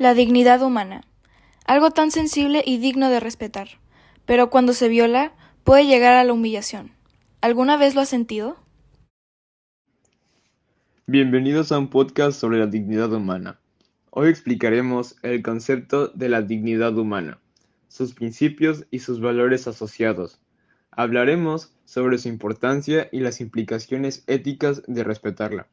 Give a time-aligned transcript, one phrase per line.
[0.00, 1.02] La dignidad humana.
[1.66, 3.68] Algo tan sensible y digno de respetar.
[4.24, 6.92] Pero cuando se viola, puede llegar a la humillación.
[7.42, 8.56] ¿Alguna vez lo has sentido?
[11.06, 13.60] Bienvenidos a un podcast sobre la dignidad humana.
[14.08, 17.38] Hoy explicaremos el concepto de la dignidad humana,
[17.88, 20.40] sus principios y sus valores asociados.
[20.92, 25.66] Hablaremos sobre su importancia y las implicaciones éticas de respetarla.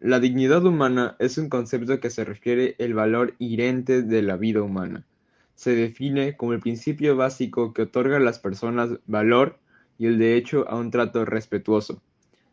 [0.00, 4.60] La dignidad humana es un concepto que se refiere el valor inherente de la vida
[4.60, 5.06] humana.
[5.54, 9.58] Se define como el principio básico que otorga a las personas valor
[9.96, 12.02] y el derecho a un trato respetuoso.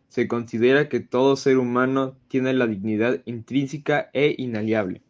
[0.07, 5.01] Se considera que todo ser humano tiene la dignidad intrínseca e inaliable.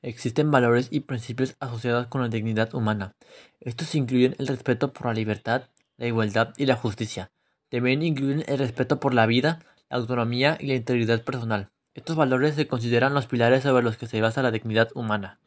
[0.00, 3.16] Existen valores y principios asociados con la dignidad humana.
[3.58, 7.32] Estos incluyen el respeto por la libertad, la igualdad y la justicia.
[7.68, 9.58] También incluyen el respeto por la vida,
[9.90, 11.70] la autonomía y la integridad personal.
[11.94, 15.38] Estos valores se consideran los pilares sobre los que se basa la dignidad humana.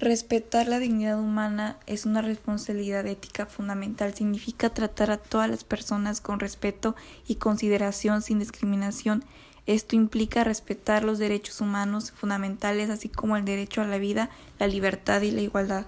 [0.00, 4.12] Respetar la dignidad humana es una responsabilidad ética fundamental.
[4.12, 6.96] Significa tratar a todas las personas con respeto
[7.28, 9.24] y consideración sin discriminación.
[9.66, 14.66] Esto implica respetar los derechos humanos fundamentales, así como el derecho a la vida, la
[14.66, 15.86] libertad y la igualdad.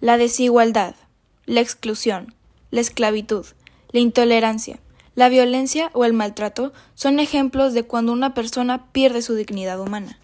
[0.00, 0.94] La desigualdad
[1.46, 2.34] la exclusión,
[2.70, 3.46] la esclavitud,
[3.92, 4.80] la intolerancia,
[5.14, 10.18] la violencia o el maltrato son ejemplos de cuando una persona pierde su dignidad humana.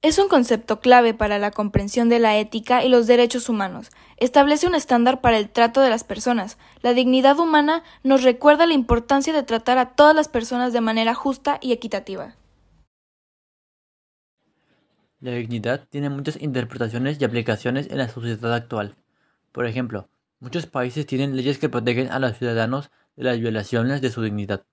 [0.00, 3.90] Es un concepto clave para la comprensión de la ética y los derechos humanos.
[4.18, 6.58] Establece un estándar para el trato de las personas.
[6.82, 11.14] La dignidad humana nos recuerda la importancia de tratar a todas las personas de manera
[11.14, 12.36] justa y equitativa.
[15.20, 18.96] La dignidad tiene muchas interpretaciones y aplicaciones en la sociedad actual.
[19.54, 20.08] Por ejemplo,
[20.40, 24.66] muchos países tienen leyes que protegen a los ciudadanos de las violaciones de su dignidad.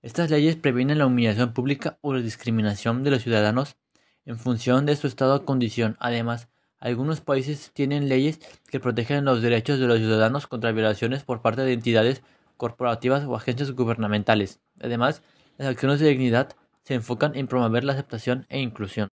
[0.00, 3.76] Estas leyes previenen la humillación pública o la discriminación de los ciudadanos
[4.24, 5.98] en función de su estado o condición.
[6.00, 6.48] Además,
[6.78, 11.60] algunos países tienen leyes que protegen los derechos de los ciudadanos contra violaciones por parte
[11.60, 12.22] de entidades
[12.56, 14.60] corporativas o agencias gubernamentales.
[14.80, 15.20] Además,
[15.58, 19.10] las acciones de dignidad se enfocan en promover la aceptación e inclusión.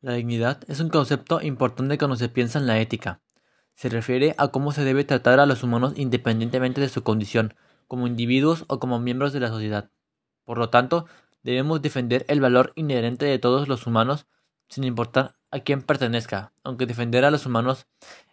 [0.00, 3.20] La dignidad es un concepto importante cuando se piensa en la ética.
[3.74, 7.54] Se refiere a cómo se debe tratar a los humanos independientemente de su condición,
[7.88, 9.90] como individuos o como miembros de la sociedad.
[10.44, 11.06] Por lo tanto,
[11.42, 14.26] debemos defender el valor inherente de todos los humanos
[14.68, 17.88] sin importar a quién pertenezca, aunque defender a los humanos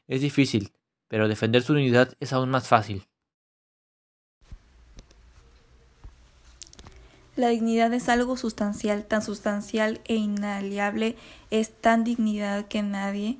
[0.07, 0.71] es difícil,
[1.07, 3.07] pero defender su dignidad es aún más fácil.
[7.35, 11.17] La dignidad es algo sustancial, tan sustancial e inaliable,
[11.51, 13.39] es tan dignidad que nadie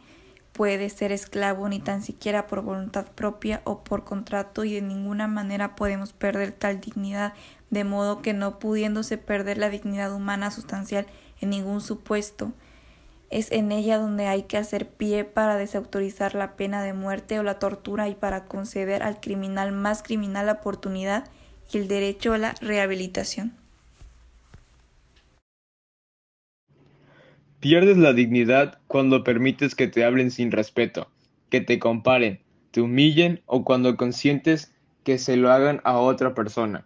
[0.52, 5.28] puede ser esclavo ni tan siquiera por voluntad propia o por contrato y de ninguna
[5.28, 7.34] manera podemos perder tal dignidad,
[7.70, 11.06] de modo que no pudiéndose perder la dignidad humana sustancial
[11.40, 12.52] en ningún supuesto,
[13.30, 17.44] es en ella donde hay que hacer pie para desautorizar la pena de muerte o
[17.44, 21.26] la tortura y para conceder al criminal más criminal la oportunidad
[21.72, 23.65] y el derecho a la rehabilitación.
[27.60, 31.10] Pierdes la dignidad cuando permites que te hablen sin respeto,
[31.50, 34.74] que te comparen, te humillen o cuando consientes
[35.04, 36.86] que se lo hagan a otra persona.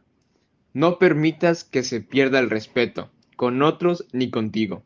[0.74, 4.84] No permitas que se pierda el respeto, con otros ni contigo.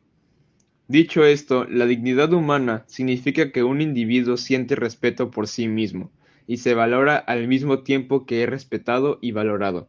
[0.88, 6.10] Dicho esto, la dignidad humana significa que un individuo siente respeto por sí mismo
[6.46, 9.88] y se valora al mismo tiempo que es respetado y valorado.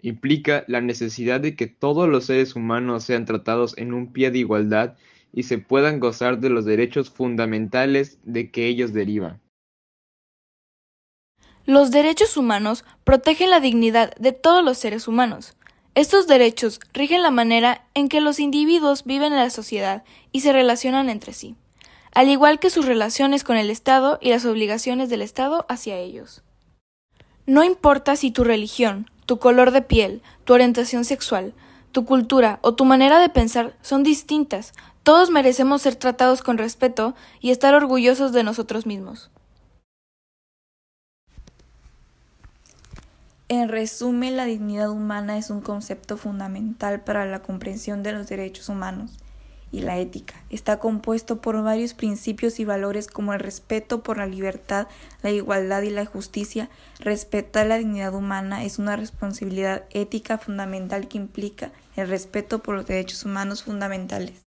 [0.00, 4.38] Implica la necesidad de que todos los seres humanos sean tratados en un pie de
[4.38, 4.96] igualdad
[5.34, 9.40] y se puedan gozar de los derechos fundamentales de que ellos derivan.
[11.66, 15.56] Los derechos humanos protegen la dignidad de todos los seres humanos.
[15.94, 20.52] Estos derechos rigen la manera en que los individuos viven en la sociedad y se
[20.52, 21.56] relacionan entre sí,
[22.12, 26.42] al igual que sus relaciones con el Estado y las obligaciones del Estado hacia ellos.
[27.46, 31.54] No importa si tu religión, tu color de piel, tu orientación sexual,
[31.94, 34.72] tu cultura o tu manera de pensar son distintas,
[35.04, 39.30] todos merecemos ser tratados con respeto y estar orgullosos de nosotros mismos.
[43.48, 48.68] En resumen, la dignidad humana es un concepto fundamental para la comprensión de los derechos
[48.68, 49.12] humanos
[49.74, 50.34] y la ética.
[50.50, 54.88] Está compuesto por varios principios y valores como el respeto por la libertad,
[55.22, 56.68] la igualdad y la justicia.
[57.00, 62.86] Respetar la dignidad humana es una responsabilidad ética fundamental que implica el respeto por los
[62.86, 64.44] derechos humanos fundamentales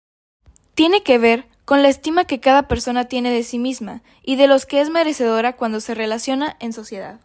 [0.76, 4.46] tiene que ver con la estima que cada persona tiene de sí misma y de
[4.46, 7.18] los que es merecedora cuando se relaciona en sociedad.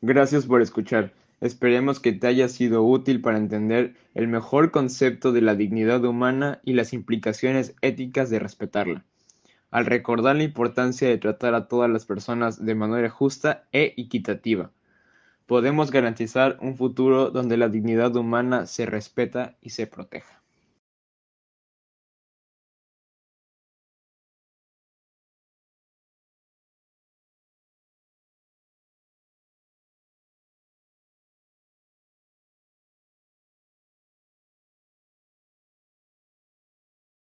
[0.00, 1.12] Gracias por escuchar.
[1.40, 6.60] Esperemos que te haya sido útil para entender el mejor concepto de la dignidad humana
[6.64, 9.06] y las implicaciones éticas de respetarla,
[9.70, 14.70] al recordar la importancia de tratar a todas las personas de manera justa e equitativa.
[15.46, 20.39] Podemos garantizar un futuro donde la dignidad humana se respeta y se proteja.